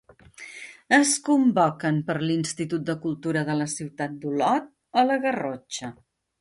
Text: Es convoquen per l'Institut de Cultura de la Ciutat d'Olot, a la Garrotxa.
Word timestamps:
Es 0.97 1.11
convoquen 1.27 1.99
per 2.07 2.15
l'Institut 2.23 2.89
de 2.89 2.97
Cultura 3.05 3.45
de 3.53 3.61
la 3.61 3.71
Ciutat 3.77 4.19
d'Olot, 4.27 4.75
a 5.03 5.09
la 5.13 5.23
Garrotxa. 5.29 5.97